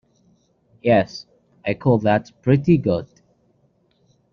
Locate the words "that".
1.99-2.31